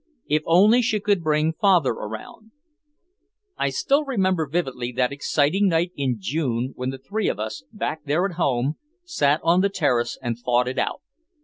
If 0.25 0.41
only 0.47 0.81
she 0.81 0.99
could 0.99 1.21
bring 1.21 1.53
father 1.53 1.91
around. 1.91 2.49
I 3.55 3.69
still 3.69 4.03
remember 4.03 4.47
vividly 4.47 4.91
that 4.93 5.11
exciting 5.11 5.67
night 5.67 5.91
in 5.95 6.15
June 6.19 6.73
when 6.75 6.89
the 6.89 6.97
three 6.97 7.27
of 7.27 7.39
us, 7.39 7.63
back 7.71 8.03
there 8.05 8.25
at 8.25 8.31
home, 8.33 8.77
sat 9.03 9.39
on 9.43 9.61
the 9.61 9.69
terrace 9.69 10.17
and 10.19 10.39
fought 10.39 10.67
it 10.67 10.79
out. 10.79 11.03